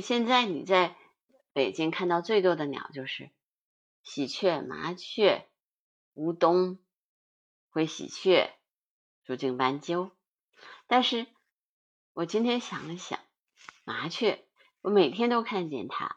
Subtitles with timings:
[0.00, 0.96] 现在你在
[1.52, 3.30] 北京看到最多的鸟就是
[4.02, 5.48] 喜鹊、麻雀、
[6.14, 6.78] 乌冬、
[7.68, 8.50] 灰喜鹊、
[9.24, 10.10] 竹颈斑鸠。
[10.86, 11.26] 但是
[12.12, 13.18] 我今天想了想，
[13.84, 14.44] 麻雀，
[14.80, 16.16] 我每天都看见它，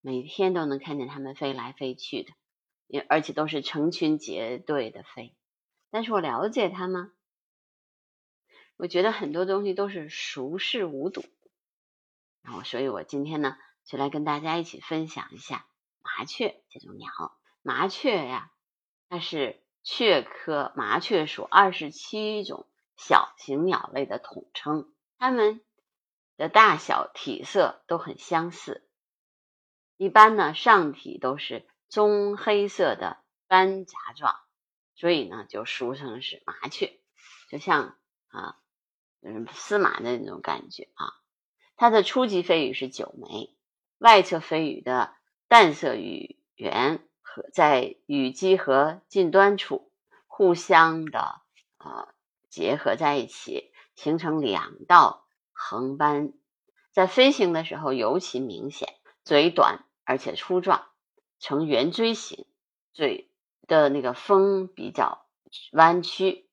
[0.00, 2.32] 每天都能看见它们飞来飞去的，
[2.86, 5.34] 也而且都是成群结队的飞。
[5.90, 7.12] 但是我了解它吗？
[8.76, 11.24] 我觉得很多东西都是熟视无睹。
[12.48, 15.66] 然后，所以我今天呢，就来跟大家一起分享一下
[16.00, 17.10] 麻雀这种鸟。
[17.60, 18.50] 麻雀呀，
[19.10, 22.66] 它是雀科麻雀属二十七种。
[22.96, 25.60] 小型鸟类的统称，它们
[26.36, 28.90] 的大小、体色都很相似。
[29.96, 34.34] 一般呢，上体都是棕黑色的斑杂状，
[34.96, 36.98] 所以呢，就俗称是麻雀，
[37.50, 38.56] 就像啊，
[39.22, 41.14] 就是司马的那种感觉啊。
[41.80, 43.54] 它的初级飞羽是九枚，
[43.98, 45.14] 外侧飞羽的
[45.46, 49.92] 淡色羽缘和在羽基和近端处
[50.26, 51.40] 互相的
[51.76, 52.08] 啊。
[52.50, 56.32] 结合在一起，形成两道横斑，
[56.90, 58.94] 在飞行的时候尤其明显。
[59.22, 60.88] 嘴短而且粗壮，
[61.38, 62.46] 呈圆锥形，
[62.92, 63.30] 嘴
[63.68, 65.26] 的那个峰比较
[65.70, 66.48] 弯曲。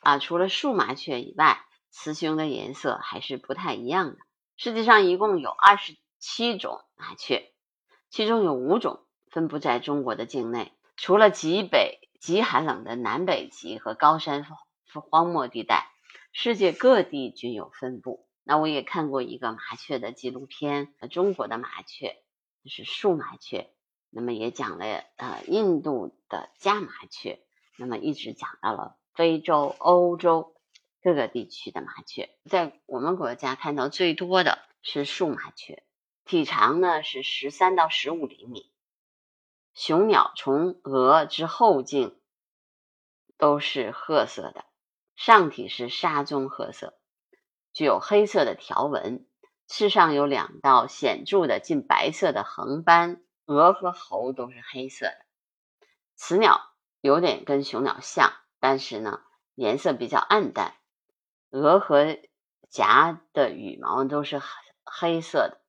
[0.00, 4.18] 啊，除了树麻雀以外，雌雄的颜色还是不太一样的。
[4.56, 7.52] 世界上一共有二十七种麻雀，
[8.10, 14.46] 其中有五种分布在中国的境内，除了极北极寒冷的南北极和高山。
[15.10, 15.90] 荒漠地带，
[16.30, 18.28] 世界各地均有分布。
[18.44, 22.22] 那我也看过一个麻雀的纪录片，中国的麻雀
[22.62, 23.72] 就是树麻雀。
[24.08, 27.40] 那么也讲了呃印度的家麻雀，
[27.76, 30.53] 那么一直讲到了非洲、欧洲
[31.04, 32.34] 各个地区的麻雀。
[32.50, 35.84] 在我们国家看到最多的是树麻雀，
[36.24, 38.72] 体长呢是十三到十五厘米。
[39.74, 42.18] 雄鸟从额至后颈
[43.36, 44.64] 都是褐色的。
[45.14, 46.98] 上体是沙棕褐色，
[47.72, 49.26] 具有黑色的条纹，
[49.68, 55.18] 翅上有两道显著的近白色的横斑，额和喉都是黑色的。
[56.16, 59.22] 雌鸟有点跟雄鸟像，但是呢
[59.54, 60.74] 颜色比较暗淡，
[61.54, 62.18] 鹅和
[62.68, 64.42] 颊的羽毛都是
[64.82, 65.60] 黑色的，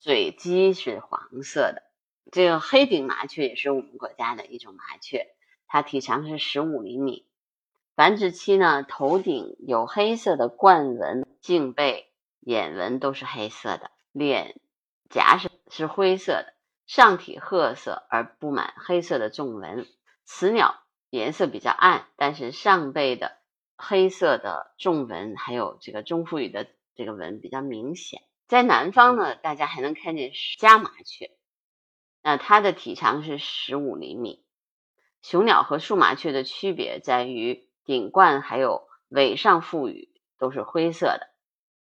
[0.00, 1.84] 嘴基是黄色的。
[2.32, 5.28] 这个黑顶麻雀也是我们国家的一种麻雀，
[5.68, 7.28] 它体长是十五厘米。
[7.94, 14.60] 繁殖期呢，头顶有黑色的冠纹，颈背、眼纹都是黑色的，脸
[15.08, 16.52] 颊是是灰色的，
[16.84, 19.86] 上体褐色而布满黑色的纵纹。
[20.24, 23.36] 雌鸟颜色比较暗，但是上背的
[23.82, 28.22] 黑色的纵纹还有这个中腹羽的这个纹比较明显。
[28.46, 31.30] 在南方呢，大家还能看见家麻雀，
[32.22, 34.44] 那它的体长是十五厘米。
[35.20, 37.68] 雄鸟和树麻雀的区别在于。
[37.84, 41.30] 顶冠还有尾上腹羽都是灰色的，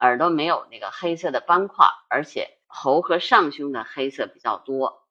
[0.00, 5.06] 耳朵没有那个黑色的斑块，而且喉和上胸的黑色比较多。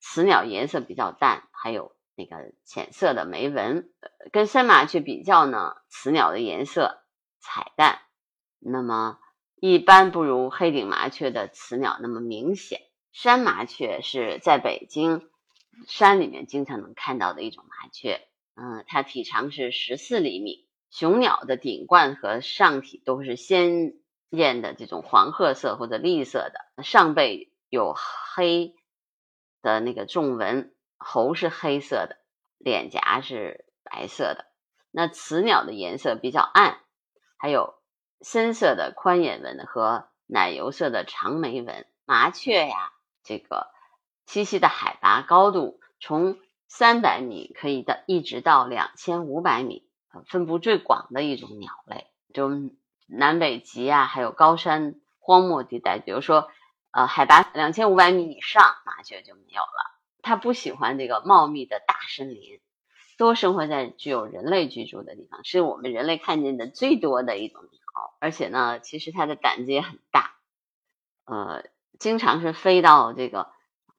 [0.00, 3.90] 雌鸟颜色比较淡，还有那个浅色的眉纹。
[4.32, 7.02] 跟山麻雀比较呢，雌鸟的颜色
[7.40, 8.00] 彩淡，
[8.58, 9.18] 那么
[9.56, 12.80] 一般不如黑顶麻雀的雌鸟那么明显。
[13.12, 15.28] 山麻雀是在北京
[15.86, 18.26] 山里面经常能看到的一种麻雀。
[18.54, 20.68] 嗯，它体长是十四厘米。
[20.90, 23.94] 雄鸟的顶冠和上体都是鲜
[24.28, 28.74] 艳的这种黄褐色或者栗色的，上背有黑
[29.62, 30.71] 的那个纵纹，
[31.02, 32.16] 喉是黑色的，
[32.58, 34.46] 脸颊是白色的。
[34.90, 36.80] 那雌鸟的颜色比较暗，
[37.36, 37.74] 还有
[38.20, 41.86] 深色的宽眼纹和奶油色的长眉纹。
[42.04, 42.92] 麻雀呀，
[43.22, 43.68] 这个
[44.26, 46.38] 栖息的海拔高度从。
[46.74, 49.86] 三百米可以到一直到两千五百米，
[50.26, 52.06] 分布最广的一种鸟类。
[52.32, 52.48] 就
[53.06, 56.50] 南北极啊，还有高山荒漠地带，比如说
[56.90, 60.00] 呃海拔两千五百米以上，麻雀就没有了。
[60.22, 62.60] 它不喜欢这个茂密的大森林，
[63.18, 68.14] 多生活在具有人类居住的地方，是我们人类看见的最多的一种鸟。
[68.20, 70.36] 而且呢，其实它的胆子也很大，
[71.24, 71.64] 呃，
[71.98, 73.50] 经常是飞到这个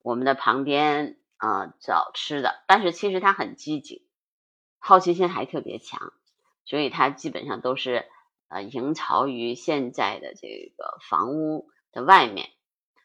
[0.02, 1.18] 我们的旁边。
[1.36, 4.02] 啊，找吃的，但是其实它很机警，
[4.80, 6.14] 好奇心还特别强，
[6.64, 8.06] 所以它基本上都是
[8.48, 12.48] 呃营巢于现在的这个房屋的外面，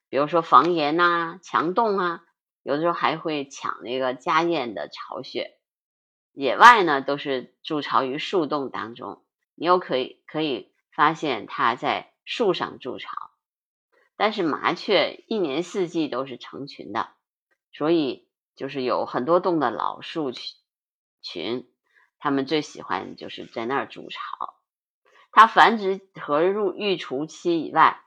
[0.09, 2.25] 比如说房檐呐、墙洞啊，
[2.69, 5.57] 有的时候还会抢那个家燕的巢穴。
[6.35, 9.25] 野外呢，都是筑巢于树洞当中，
[9.55, 13.11] 你又可以可以发现它在树上筑巢。
[14.19, 17.09] 但是麻雀一年四季都是成群的，
[17.73, 20.31] 所以就是有很多栋的老树
[21.23, 21.71] 群，
[22.19, 24.59] 它们最喜欢就是在那儿筑巢。
[25.33, 28.05] 它繁殖和入育雏期以外，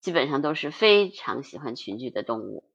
[0.00, 2.70] 基本上都是非常喜欢群居的动物，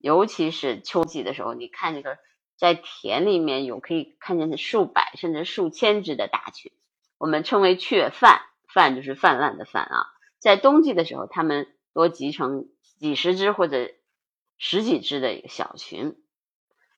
[0.00, 2.18] 尤其是秋季的时候，你看这个
[2.56, 6.72] 在田里面有可以看见数百甚至数千只的大群，
[7.18, 10.06] 我们称为雀泛，泛就是泛滥的泛啊。
[10.38, 12.68] 在冬季的时候，它们多集成
[12.98, 13.90] 几十只或者
[14.56, 16.16] 十几只的一个小群，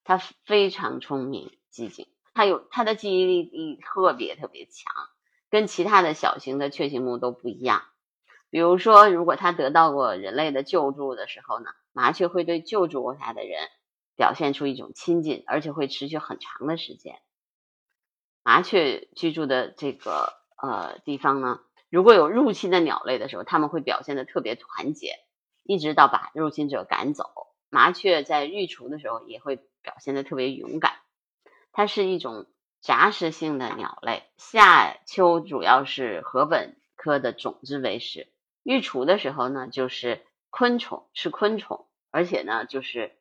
[0.04, 4.92] 它非常聪明机警，它有它的记忆力特别特别强。
[5.50, 7.82] 跟其他的小型的雀形目都不一样，
[8.52, 13.66] 比如说，如果它得到过人类的救助的时候呢，麻雀会对救助过它的人
[14.14, 17.18] 表现出一种亲近，而且会持续很长的时间。
[18.42, 25.14] 麻雀居住的这个呃地方呢，如果有入侵的鸟类的时候，它们会表现的特别团结，
[25.62, 27.24] 一直到把入侵者赶走。
[27.70, 30.92] 麻雀在育雏的时候也会表现的特别勇敢，
[31.72, 32.46] 它是一种。
[32.84, 38.26] 杂食性的鸟类，夏秋主要是禾本科的种子为食。
[38.62, 43.12] 育雏的时候呢，就是昆虫，吃昆虫，而且呢，就是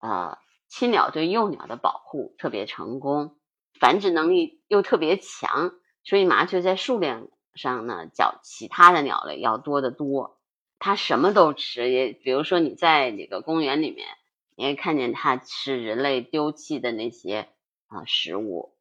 [0.00, 0.38] 呃，
[0.68, 3.36] 亲鸟对幼鸟的保护特别成功，
[3.78, 5.72] 繁殖能力又特别强，
[6.04, 10.38] 所以麻雀在数量上呢，较其他的鸟类要多得多。
[10.78, 14.08] 它什么都吃，也比如说你在那个公园里面，
[14.56, 17.48] 你也看见它吃人类丢弃的那些
[17.88, 18.74] 啊食物。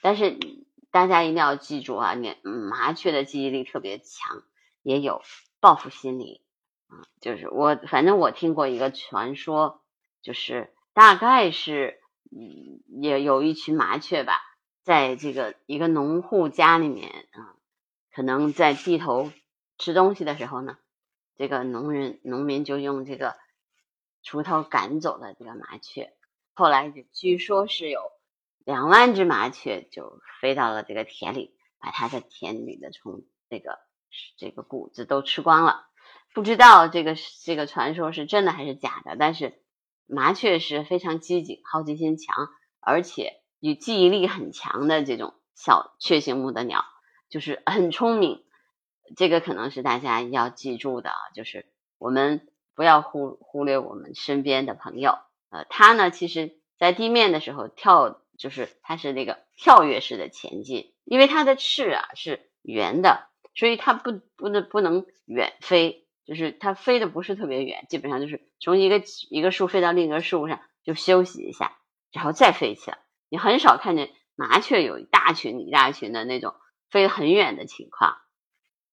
[0.00, 0.38] 但是
[0.90, 4.42] 大家一定要记住啊，你麻雀的记忆力特别强，
[4.82, 5.20] 也有
[5.64, 6.42] 报复心理
[6.88, 7.08] 啊。
[7.22, 9.80] 就是我反正我听过一个传说，
[10.20, 12.00] 就是大概是
[12.30, 14.42] 嗯也有一群麻雀吧，
[14.82, 17.56] 在这个一个农户家里面啊，
[18.12, 19.32] 可能在地头
[19.78, 20.76] 吃东西的时候呢，
[21.34, 23.34] 这个农人农民就用这个
[24.22, 26.12] 锄头赶走了这个麻雀，
[26.52, 28.12] 后来就据说是有。
[28.66, 33.78] 两万只麻雀就飞到了这个田里，把它的田里的虫这个
[34.36, 35.86] 这个谷子都吃光了。
[36.34, 39.60] 不知道这个这个传说是真的还是假的，但是
[40.06, 42.34] 麻雀是非常机警、好奇心强，
[42.80, 46.84] 而且与记忆力很强的这种小雀形目的鸟，
[47.28, 48.44] 就是很聪明。
[49.16, 51.66] 这个可能是大家要记住的啊，就是
[51.98, 55.18] 我们不要忽忽略我们身边的朋友。
[55.50, 58.20] 呃，它呢，其实在地面的时候跳。
[58.36, 71.76] 就是它是那个跳跃式的前进，因为它的翅啊是圆的，所以它不不能不能远飞，就是它飞的不是特别远，基本上就是从一个一个树飞到另一个树上就休息一下，
[72.12, 72.98] 然后再飞起来。
[73.28, 76.54] 你很少看见麻雀有一大群一大群的那种
[76.90, 78.16] 飞很远的情况，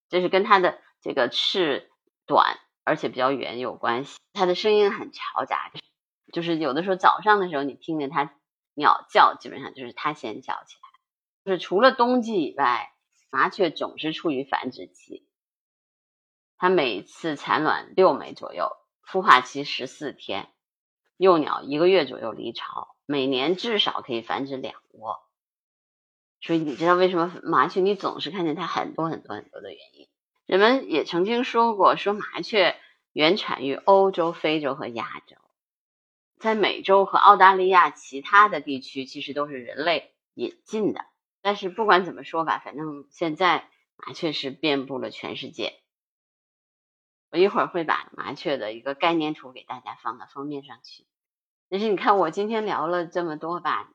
[0.10, 1.90] 这是跟它的这个翅
[2.26, 4.18] 短而且比较圆有关系。
[4.34, 5.72] 它的声音很嘈杂，
[6.32, 8.34] 就是有的时候早上的时候你听见它。
[8.74, 10.88] 鸟叫基本上就是它先叫起来，
[11.44, 12.91] 就是除了冬季以外，
[13.32, 15.26] 麻雀总是处于繁殖期。
[16.58, 18.70] 它每次产卵六枚左右，
[19.04, 20.50] 孵化期十四天，
[21.18, 25.24] 幼鸟一个月左右离巢，每年至少可以繁殖两窝。
[26.42, 30.08] 所以你知道为什么麻雀你总是看见它很多很多很多的原因？
[30.46, 32.76] 人们也曾经说过，说麻雀
[33.14, 35.38] 原产于欧洲、非洲和亚洲。
[36.38, 41.06] 在美洲和澳大利亚其他的地区，其实都是人类引进的。
[41.42, 45.74] 但是不管怎么说吧，反正现在麻雀是遍布了全世界。
[47.32, 51.06] 我一会儿会把麻雀的一个概念图给大家放到封面上去。
[51.70, 53.94] 但是你看，我今天聊了这么多吧，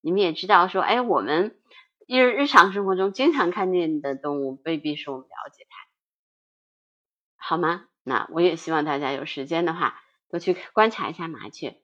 [0.00, 1.58] 你们也知道说，哎，我们
[2.06, 7.86] 日日常生活中经常看见的动物，未必是我们了解它，好吗？
[8.02, 10.02] 那我也希望大家有时间的话。
[10.30, 11.82] 多去观察一下麻雀，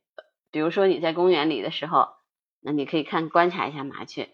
[0.52, 2.14] 比如说你在公园里的时候，
[2.60, 4.30] 那你可以看观察一下麻雀，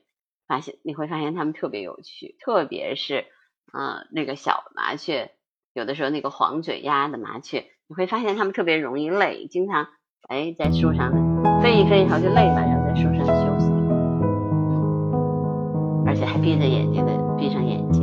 [0.52, 3.24] 发现你会发现它们特别有趣，特别是
[3.72, 5.30] 嗯那个小麻雀，
[5.72, 9.88] 有的时候那个黄嘴鸭的麻雀，你会发现它们特别容易累，经常
[10.28, 11.10] 哎在树上
[11.62, 13.72] 飞一飞，然后就累了，然后在树上休息，
[16.06, 18.01] 而且还闭着眼睛的闭上眼睛。